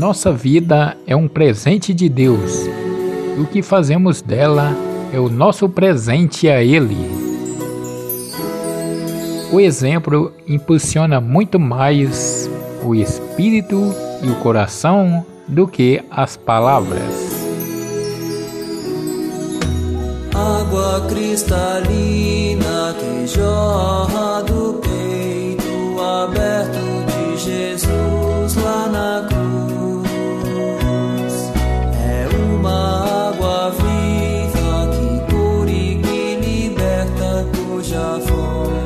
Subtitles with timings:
[0.00, 2.64] Nossa vida é um presente de Deus.
[3.36, 4.74] E o que fazemos dela
[5.12, 6.96] é o nosso presente a Ele.
[9.52, 12.50] O exemplo impulsiona muito mais
[12.82, 17.44] o espírito e o coração do que as palavras.
[20.34, 24.29] Água cristalina que jorra
[38.00, 38.79] água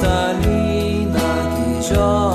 [0.00, 1.20] cristalina
[1.54, 2.29] que jorra.